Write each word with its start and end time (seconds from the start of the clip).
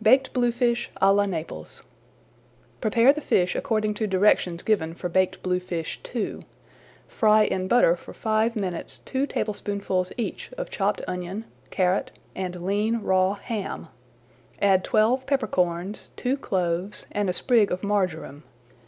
BAKED 0.00 0.32
BLUEFISH 0.34 0.88
À 1.02 1.12
LA 1.12 1.26
NAPLES 1.26 1.82
Prepare 2.80 3.12
the 3.12 3.20
fish 3.20 3.56
according 3.56 3.92
to 3.94 4.06
directions 4.06 4.62
given 4.62 4.94
for 4.94 5.08
Baked 5.08 5.42
Bluefish 5.42 5.98
II. 6.14 6.42
Fry 7.08 7.42
in 7.42 7.66
butter 7.66 7.96
for 7.96 8.12
five 8.14 8.54
minutes 8.54 8.98
two 8.98 9.26
tablespoonfuls 9.26 10.12
each 10.16 10.52
of 10.56 10.70
chopped 10.70 11.00
onion, 11.08 11.44
carrot, 11.70 12.12
and 12.36 12.64
lean 12.64 12.98
raw 13.00 13.34
ham. 13.34 13.88
Add 14.62 14.84
twelve 14.84 15.26
pepper 15.26 15.48
corns, 15.48 16.10
two 16.14 16.36
cloves, 16.36 17.08
and 17.10 17.28
a 17.28 17.32
sprig 17.32 17.72
of 17.72 17.82
marjoram. 17.82 18.44